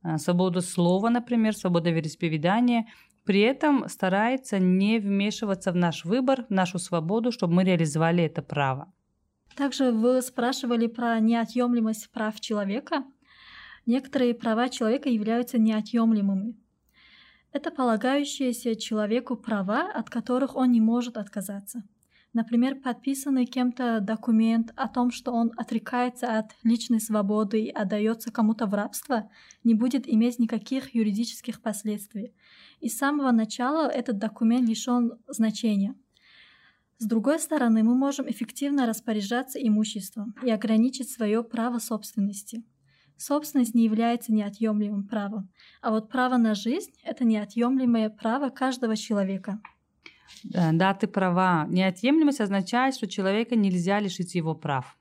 э, 0.04 0.18
свободу 0.18 0.62
слова, 0.62 1.10
например, 1.10 1.56
свобода 1.56 1.90
вероисповедания, 1.90 2.86
при 3.26 3.42
этом 3.42 3.88
старается 3.90 4.60
не 4.60 5.00
вмешиваться 5.00 5.72
в 5.72 5.76
наш 5.76 6.06
выбор, 6.06 6.46
в 6.50 6.52
нашу 6.52 6.78
свободу, 6.78 7.32
чтобы 7.32 7.54
мы 7.54 7.64
реализовали 7.64 8.24
это 8.24 8.44
право. 8.44 8.94
Также 9.56 9.92
вы 9.92 10.22
спрашивали 10.22 10.88
про 10.88 11.20
неотъемлемость 11.20 12.10
прав 12.12 12.40
человека. 12.40 13.04
Некоторые 13.86 14.34
права 14.34 14.70
человека 14.70 15.10
являются 15.10 15.58
неотъемлемыми. 15.58 16.56
Это 17.52 17.70
полагающиеся 17.70 18.76
человеку 18.76 19.36
права, 19.36 19.92
от 19.92 20.10
которых 20.10 20.56
он 20.56 20.72
не 20.72 20.80
может 20.80 21.18
отказаться. 21.18 21.84
Например, 22.34 22.76
подписанный 22.76 23.46
кем-то 23.46 24.00
документ 24.00 24.72
о 24.78 24.88
том, 24.88 25.12
что 25.12 25.34
он 25.34 25.52
отрекается 25.58 26.38
от 26.38 26.52
личной 26.64 27.02
свободы 27.02 27.62
и 27.66 27.70
отдается 27.70 28.32
кому-то 28.32 28.68
в 28.68 28.74
рабство, 28.74 29.30
не 29.66 29.74
будет 29.74 30.08
иметь 30.08 30.40
никаких 30.40 30.96
юридических 30.96 31.62
последствий. 31.62 32.34
И 32.80 32.88
с 32.88 32.98
самого 32.98 33.32
начала 33.32 33.90
этот 33.90 34.18
документ 34.18 34.70
лишен 34.70 35.20
значения. 35.28 35.94
С 37.02 37.06
другой 37.08 37.40
стороны, 37.40 37.82
мы 37.82 37.96
можем 37.96 38.30
эффективно 38.30 38.86
распоряжаться 38.86 39.58
имуществом 39.58 40.36
и 40.44 40.52
ограничить 40.52 41.10
свое 41.10 41.44
право 41.44 41.80
собственности. 41.80 42.64
Собственность 43.18 43.74
не 43.74 43.86
является 43.86 44.32
неотъемлемым 44.32 45.08
правом, 45.08 45.50
а 45.82 45.90
вот 45.90 46.12
право 46.12 46.38
на 46.38 46.54
жизнь— 46.54 46.92
это 47.04 47.24
неотъемлемое 47.26 48.12
право 48.12 48.50
каждого 48.50 48.96
человека. 48.96 49.60
Э, 50.54 50.72
Да, 50.74 50.94
ты 50.94 51.08
права. 51.08 51.66
Неотъемлемость 51.70 52.40
означает, 52.40 52.94
что 52.94 53.08
человека 53.08 53.56
нельзя 53.56 54.00
лишить 54.00 54.36
его 54.36 54.54
прав. 54.54 54.96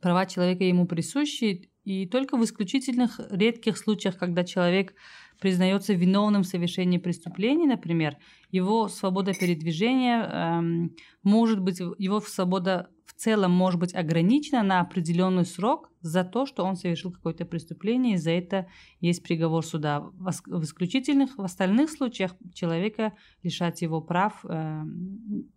Права 0.00 0.24
человека 0.24 0.64
ему 0.64 0.86
присущи, 0.86 1.70
и 1.84 2.06
только 2.06 2.38
в 2.38 2.44
исключительных 2.44 3.20
редких 3.30 3.76
случаях, 3.76 4.16
когда 4.16 4.44
человек 4.44 4.94
признается 5.40 5.94
виновным 5.94 6.42
в 6.42 6.46
совершении 6.46 6.98
преступлений, 6.98 7.66
например, 7.66 8.16
его 8.50 8.88
свобода 8.88 9.32
передвижения 9.34 10.22
эм, 10.22 10.96
может 11.22 11.60
быть, 11.60 11.80
его 11.98 12.20
свобода 12.20 12.90
в 13.06 13.14
целом 13.14 13.50
может 13.50 13.80
быть 13.80 13.94
ограничена 13.94 14.62
на 14.62 14.80
определенный 14.80 15.44
срок 15.44 15.90
за 16.00 16.24
то, 16.24 16.46
что 16.46 16.64
он 16.64 16.76
совершил 16.76 17.12
какое-то 17.12 17.44
преступление, 17.44 18.14
и 18.14 18.18
за 18.18 18.30
это 18.30 18.68
есть 19.00 19.22
приговор 19.22 19.64
суда. 19.64 20.00
В 20.00 20.62
исключительных, 20.62 21.36
в 21.36 21.42
остальных 21.42 21.90
случаях 21.90 22.34
человека 22.54 23.14
лишать 23.42 23.82
его 23.82 24.00
прав 24.00 24.44
эм, 24.44 25.50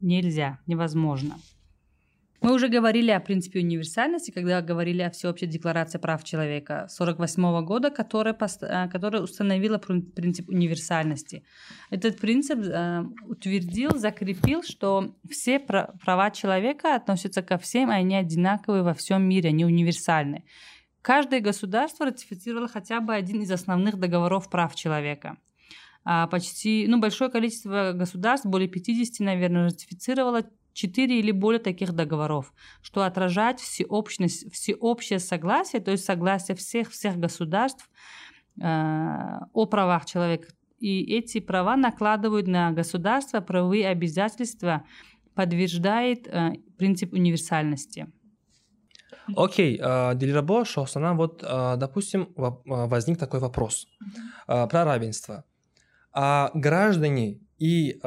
нельзя, 0.00 0.60
невозможно. 0.66 1.36
Мы 2.42 2.54
уже 2.54 2.68
говорили 2.68 3.12
о 3.12 3.20
принципе 3.20 3.60
универсальности, 3.60 4.32
когда 4.32 4.60
говорили 4.62 5.02
о 5.02 5.10
всеобщей 5.10 5.46
декларации 5.46 5.98
прав 5.98 6.24
человека 6.24 6.88
1948 6.88 7.64
года, 7.64 7.90
которая, 7.90 8.34
э, 8.34 8.88
которая 8.88 9.22
установила 9.22 9.78
прин- 9.78 10.10
принцип 10.10 10.48
универсальности. 10.48 11.44
Этот 11.90 12.18
принцип 12.18 12.58
э, 12.58 13.04
утвердил, 13.26 13.96
закрепил, 13.96 14.64
что 14.64 15.14
все 15.30 15.60
пра- 15.60 15.94
права 16.04 16.32
человека 16.32 16.96
относятся 16.96 17.42
ко 17.42 17.58
всем, 17.58 17.92
и 17.92 17.94
они 17.94 18.16
одинаковые 18.16 18.82
во 18.82 18.94
всем 18.94 19.22
мире, 19.22 19.50
они 19.50 19.64
универсальны. 19.64 20.44
Каждое 21.00 21.40
государство 21.40 22.06
ратифицировало 22.06 22.66
хотя 22.66 23.00
бы 23.00 23.14
один 23.14 23.42
из 23.42 23.52
основных 23.52 23.98
договоров 23.98 24.50
прав 24.50 24.74
человека. 24.74 25.36
А 26.04 26.26
почти, 26.26 26.86
ну, 26.88 26.98
большое 26.98 27.30
количество 27.30 27.92
государств, 27.92 28.46
более 28.46 28.68
50, 28.68 29.20
наверное, 29.20 29.66
ратифицировало 29.66 30.42
четыре 30.72 31.18
или 31.18 31.30
более 31.30 31.60
таких 31.60 31.92
договоров, 31.92 32.52
что 32.82 33.02
отражает 33.02 33.60
всеобщность, 33.60 34.52
всеобщее 34.52 35.18
согласие, 35.18 35.80
то 35.82 35.90
есть 35.90 36.04
согласие 36.04 36.56
всех 36.56 36.90
всех 36.90 37.18
государств 37.18 37.90
э, 38.60 38.64
о 39.52 39.66
правах 39.66 40.06
человека. 40.06 40.48
И 40.78 41.14
эти 41.14 41.40
права 41.40 41.76
накладывают 41.76 42.46
на 42.48 42.72
государство 42.72 43.40
правовые 43.40 43.88
обязательства, 43.88 44.84
подтверждает 45.34 46.26
э, 46.26 46.54
принцип 46.76 47.12
универсальности. 47.12 48.08
Окей, 49.36 49.78
э, 49.80 50.14
Дилирабо, 50.14 50.64
Шохсана, 50.64 51.14
вот, 51.14 51.42
э, 51.42 51.76
допустим, 51.76 52.32
э, 52.36 52.50
возник 52.64 53.18
такой 53.18 53.40
вопрос 53.40 53.86
про 54.46 54.84
равенство. 54.84 55.44
А 56.12 56.50
граждане 56.54 57.40
и 57.58 57.98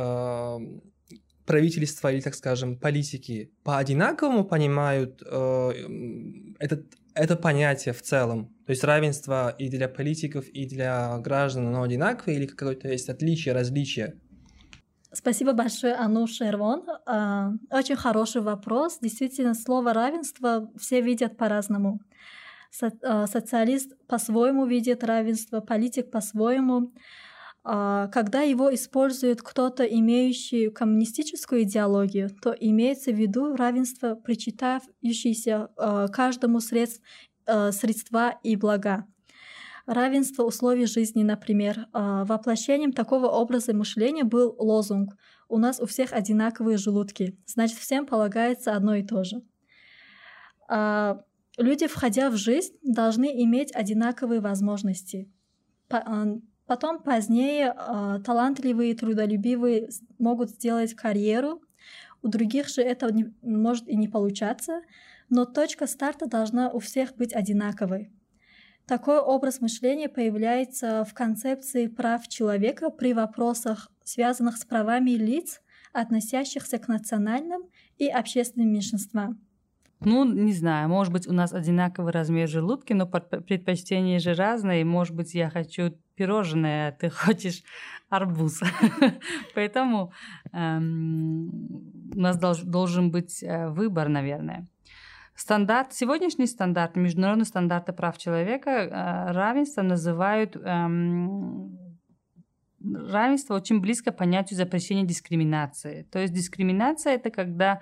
правительства 1.45 2.11
или, 2.11 2.21
так 2.21 2.35
скажем, 2.35 2.77
политики 2.77 3.51
по-одинаковому 3.63 4.45
понимают 4.45 5.21
э, 5.25 5.71
этот, 6.59 6.85
это 7.13 7.35
понятие 7.35 7.93
в 7.93 8.01
целом? 8.01 8.47
То 8.65 8.71
есть 8.71 8.83
равенство 8.83 9.55
и 9.57 9.69
для 9.69 9.87
политиков, 9.87 10.47
и 10.47 10.67
для 10.67 11.17
граждан, 11.19 11.67
оно 11.67 11.83
одинаковое 11.83 12.35
или 12.35 12.45
какое-то 12.47 12.87
есть 12.87 13.09
отличие, 13.09 13.53
различие? 13.53 14.15
Спасибо 15.15 15.53
большое, 15.53 15.93
Ану 15.93 16.27
Шервон. 16.27 16.83
А, 17.05 17.51
Очень 17.71 17.95
хороший 17.95 18.41
вопрос. 18.41 18.99
Действительно, 19.01 19.53
слово 19.53 19.93
равенство 19.93 20.69
все 20.77 20.99
видят 21.01 21.37
по-разному. 21.37 22.01
А, 22.81 23.25
Социалист 23.27 23.93
по-своему 24.07 24.65
видит 24.65 25.03
равенство, 25.03 25.61
политик 25.61 26.11
по-своему. 26.11 26.91
А, 27.67 28.07
Когда 28.09 28.41
его 28.41 28.73
использует 28.73 29.41
кто-то, 29.41 29.83
имеющий 29.83 30.69
коммунистическую 30.69 31.63
идеологию, 31.63 32.29
то 32.29 32.51
имеется 32.51 33.11
в 33.11 33.15
виду 33.15 33.55
равенство, 33.55 34.13
причитающееся 34.13 35.69
а, 35.75 36.07
каждому 36.09 36.59
средств, 36.59 37.01
а, 37.47 37.71
средства 37.71 38.35
и 38.43 38.55
блага. 38.55 39.07
Равенство 39.87 40.43
условий 40.43 40.85
жизни, 40.85 41.21
например. 41.21 41.87
Воплощением 41.93 42.91
такого 42.91 43.27
образа 43.27 43.71
мышления 43.71 44.23
был 44.23 44.55
лозунг 44.57 45.15
«У 45.47 45.59
нас 45.59 45.79
у 45.79 45.85
всех 45.85 46.11
одинаковые 46.11 46.77
желудки, 46.77 47.37
значит, 47.45 47.77
всем 47.77 48.07
полагается 48.07 48.75
одно 48.75 48.95
и 48.95 49.03
то 49.03 49.23
же». 49.23 49.43
Люди, 51.57 51.85
входя 51.85 52.31
в 52.31 52.35
жизнь, 52.35 52.73
должны 52.81 53.43
иметь 53.43 53.75
одинаковые 53.75 54.41
возможности. 54.41 55.31
По- 56.67 56.73
Потом, 56.75 57.01
позднее, 57.03 57.73
а, 57.75 58.19
талантливые 58.21 58.95
трудолюбивые 58.95 59.89
могут 60.17 60.49
сделать 60.51 60.93
карьеру, 60.95 61.61
у 62.23 62.27
других 62.29 62.69
же 62.69 62.81
это 62.81 63.13
не- 63.13 63.33
может 63.43 63.87
и 63.87 63.95
не 63.95 64.07
получаться, 64.07 64.81
но 65.29 65.45
точка 65.45 65.87
старта 65.87 66.27
должна 66.27 66.69
у 66.71 66.79
всех 66.79 67.15
быть 67.15 67.33
одинаковой. 67.33 68.11
Такой 68.87 69.19
образ 69.19 69.61
мышления 69.61 70.09
появляется 70.09 71.05
в 71.05 71.13
концепции 71.13 71.87
прав 71.87 72.27
человека 72.27 72.89
при 72.91 73.13
вопросах, 73.13 73.89
связанных 74.03 74.57
с 74.57 74.65
правами 74.65 75.11
лиц, 75.11 75.61
относящихся 75.93 76.77
к 76.79 76.87
национальным 76.87 77.63
и 77.97 78.07
общественным 78.09 78.71
меньшинствам. 78.73 79.41
Ну, 80.01 80.23
не 80.25 80.53
знаю, 80.53 80.89
может 80.89 81.11
быть, 81.13 81.27
у 81.27 81.33
нас 81.33 81.53
одинаковый 81.53 82.11
размер 82.11 82.47
желудки, 82.49 82.93
но 82.93 83.07
предпочтения 83.07 84.19
же 84.19 84.33
разные. 84.33 84.85
Может 84.85 85.15
быть, 85.15 85.33
я 85.33 85.49
хочу 85.49 85.97
пирожное, 86.15 86.91
ты 86.93 87.09
хочешь 87.25 87.63
арбуз. 88.09 88.61
Поэтому 89.55 90.11
эм, 90.53 91.49
у 92.15 92.19
нас 92.19 92.39
долж- 92.39 92.63
должен 92.63 93.11
быть 93.11 93.43
э, 93.43 93.69
выбор, 93.69 94.09
наверное. 94.09 94.67
Стандарт, 95.35 95.93
сегодняшний 95.93 96.47
стандарт, 96.47 96.95
международный 96.95 97.45
стандарты 97.45 97.91
прав 97.93 98.17
человека, 98.17 98.69
э, 98.69 99.31
равенство 99.31 99.81
называют 99.81 100.55
эм, 100.55 101.77
равенство 102.93 103.55
очень 103.55 103.79
близко 103.81 104.11
понятию 104.11 104.57
запрещения 104.57 105.03
дискриминации. 105.03 106.03
То 106.11 106.19
есть 106.19 106.33
дискриминация 106.33 107.15
это 107.15 107.29
когда 107.31 107.81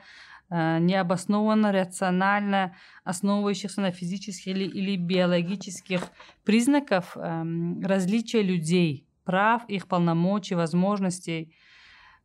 необоснованно, 0.80 1.72
рационально 1.72 2.76
основывающихся 3.04 3.82
на 3.82 3.92
физических 3.92 4.48
или, 4.48 4.66
или 4.66 4.96
биологических 4.98 6.02
признаков 6.44 7.18
эм, 7.18 7.82
различия 7.82 8.44
людей, 8.44 9.08
прав, 9.26 9.64
их 9.70 9.88
полномочий, 9.88 10.56
возможностей. 10.56 11.56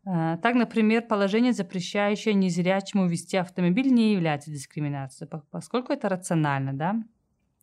Э, 0.06 0.36
Так, 0.42 0.54
например, 0.54 1.02
положение, 1.02 1.52
запрещающее 1.52 2.34
незрячему 2.34 3.06
вести 3.06 3.36
автомобиль, 3.36 3.92
не 3.92 4.12
является 4.12 4.50
дискриминацией, 4.50 5.28
по- 5.28 5.44
поскольку 5.50 5.92
это 5.92 6.08
рационально, 6.08 6.72
да. 6.72 6.96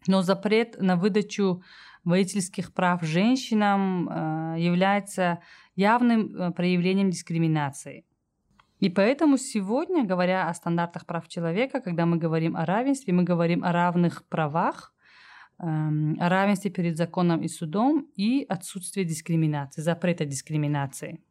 Но 0.08 0.22
запрет 0.22 0.82
на 0.82 0.96
выдачу 0.96 1.64
водительских 2.04 2.74
прав 2.74 3.04
женщинам 3.04 4.08
э, 4.10 4.56
является 4.60 5.40
явным 5.76 6.36
э, 6.36 6.52
проявлением 6.52 7.10
дискриминации. 7.10 8.06
И 8.80 8.90
поэтому 8.90 9.38
сегодня, 9.38 10.04
говоря 10.04 10.50
о 10.50 10.54
стандартах 10.54 11.06
прав 11.06 11.28
человека, 11.28 11.80
когда 11.80 12.06
мы 12.06 12.18
говорим 12.18 12.58
о 12.58 12.66
равенстве, 12.66 13.14
мы 13.14 13.24
говорим 13.24 13.64
о 13.64 13.72
равных 13.72 14.28
правах, 14.28 14.94
эм, 15.60 16.18
о 16.20 16.30
равенстве 16.30 16.72
перед 16.72 16.98
законом 16.98 17.42
и 17.42 17.48
судом 17.48 18.08
и 18.16 18.46
отсутствии 18.50 19.04
дискриминации, 19.04 19.82
запрета 19.82 20.26
дискриминации. 20.26 21.22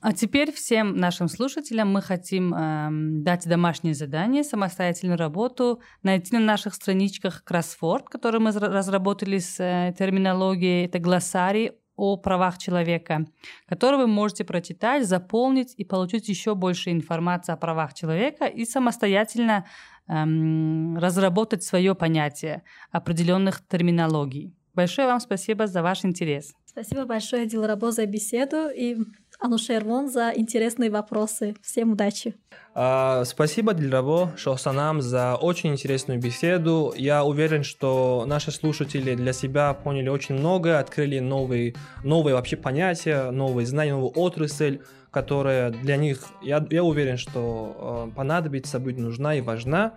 А 0.00 0.12
теперь 0.12 0.52
всем 0.52 0.96
нашим 0.96 1.28
слушателям 1.28 1.92
мы 1.92 2.02
хотим 2.02 2.54
эм, 2.54 3.24
дать 3.24 3.46
домашнее 3.48 3.94
задание, 3.94 4.44
самостоятельную 4.44 5.18
работу, 5.18 5.80
найти 6.04 6.36
на 6.36 6.40
наших 6.40 6.74
страничках 6.74 7.42
кроссворд, 7.42 8.08
который 8.08 8.40
мы 8.40 8.50
зра- 8.50 8.68
разработали 8.68 9.38
с 9.38 9.58
э, 9.58 9.92
терминологией, 9.98 10.86
это 10.86 11.00
глоссарий 11.00 11.72
о 11.98 12.16
правах 12.16 12.58
человека, 12.58 13.26
который 13.66 13.98
вы 13.98 14.06
можете 14.06 14.44
прочитать, 14.44 15.06
заполнить 15.06 15.74
и 15.76 15.84
получить 15.84 16.28
еще 16.28 16.54
больше 16.54 16.90
информации 16.90 17.52
о 17.52 17.56
правах 17.56 17.92
человека 17.92 18.46
и 18.46 18.64
самостоятельно 18.64 19.66
эм, 20.06 20.96
разработать 20.96 21.62
свое 21.62 21.94
понятие 21.94 22.62
определенных 22.92 23.60
терминологий. 23.66 24.54
Большое 24.74 25.08
вам 25.08 25.20
спасибо 25.20 25.66
за 25.66 25.82
ваш 25.82 26.04
интерес. 26.04 26.54
Спасибо 26.64 27.04
большое, 27.04 27.46
Дилрабо, 27.46 27.90
за 27.90 28.06
беседу 28.06 28.68
и 28.68 28.96
Анушервон 29.38 30.08
за 30.08 30.32
интересные 30.34 30.90
вопросы. 30.90 31.54
Всем 31.62 31.92
удачи! 31.92 32.34
А, 32.74 33.24
Спасибо, 33.24 33.72
Дильраво, 33.74 34.32
Шохсанам, 34.36 35.00
за 35.00 35.36
очень 35.36 35.70
интересную 35.70 36.20
беседу. 36.20 36.92
Я 36.96 37.24
уверен, 37.24 37.62
что 37.62 38.24
наши 38.26 38.50
слушатели 38.50 39.14
для 39.14 39.32
себя 39.32 39.74
поняли 39.74 40.08
очень 40.08 40.34
многое, 40.36 40.78
открыли 40.78 41.18
новые, 41.18 41.74
новые 42.04 42.34
вообще 42.34 42.56
понятия, 42.56 43.30
новые 43.30 43.66
знания, 43.66 43.92
новую 43.92 44.12
отрасль, 44.18 44.80
которая 45.10 45.70
для 45.70 45.96
них, 45.96 46.24
я, 46.42 46.64
я 46.70 46.84
уверен, 46.84 47.16
что 47.16 48.08
э, 48.10 48.14
понадобится, 48.16 48.78
будет 48.78 48.98
нужна 48.98 49.36
и 49.36 49.40
важна. 49.40 49.94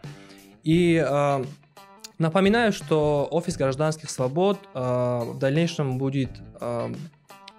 И 0.63 1.03
э, 1.03 1.43
напоминаю, 2.17 2.71
что 2.71 3.27
Офис 3.29 3.57
гражданских 3.57 4.09
свобод 4.09 4.59
э, 4.73 4.79
в 4.79 5.37
дальнейшем 5.39 5.97
будет, 5.97 6.29
э, 6.59 6.93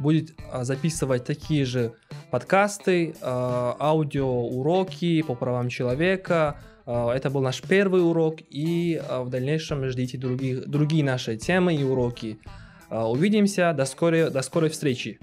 будет 0.03 0.35
э, 0.53 0.65
записывать 0.65 1.25
такие 1.25 1.65
же 1.65 1.93
подкасты, 2.31 3.11
э, 3.11 3.15
аудиоуроки 3.23 5.23
по 5.23 5.35
правам 5.35 5.69
человека. 5.69 6.59
Э, 6.87 7.11
Это 7.15 7.31
был 7.31 7.41
наш 7.41 7.63
первый 7.63 8.03
урок, 8.03 8.41
и 8.51 9.01
в 9.09 9.31
дальнейшем 9.31 9.89
ждите 9.89 10.19
других, 10.19 10.69
другие 10.69 11.05
наши 11.05 11.37
темы 11.37 11.75
и 11.75 11.85
уроки. 11.85 12.39
Увидимся, 12.91 13.73
до 13.73 13.87
скорой, 13.87 14.31
до 14.31 14.43
скорой 14.43 14.69
встречи. 14.69 15.19